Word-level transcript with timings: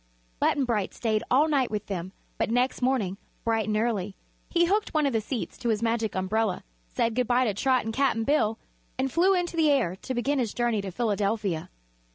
Button 0.39 0.65
Bright 0.65 0.95
stayed 0.95 1.21
all 1.29 1.47
night 1.47 1.69
with 1.69 1.85
them, 1.85 2.11
but 2.39 2.49
next 2.49 2.81
morning, 2.81 3.19
bright 3.43 3.67
and 3.67 3.77
early, 3.77 4.15
he 4.49 4.65
hooked 4.65 4.95
one 4.95 5.05
of 5.05 5.13
the 5.13 5.21
seats 5.21 5.59
to 5.59 5.69
his 5.69 5.83
Magic 5.83 6.15
Umbrella, 6.15 6.63
said 6.87 7.13
good 7.13 7.27
bye 7.27 7.43
to 7.45 7.53
Trot 7.53 7.85
and 7.85 7.93
Cap'n 7.93 8.23
Bill 8.23 8.57
and 8.97 9.11
flew 9.11 9.35
into 9.35 9.55
the 9.55 9.69
air 9.69 9.95
to 9.97 10.15
begin 10.15 10.39
his 10.39 10.55
journey 10.55 10.81
to 10.81 10.89
Philadelphia. 10.89 11.69